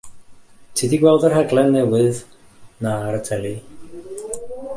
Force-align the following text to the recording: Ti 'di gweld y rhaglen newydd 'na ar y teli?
Ti 0.77 0.87
'di 0.87 0.99
gweld 1.03 1.27
y 1.29 1.31
rhaglen 1.33 1.69
newydd 1.75 2.23
'na 2.87 2.95
ar 3.11 3.19
y 3.19 3.21
teli? 3.31 3.53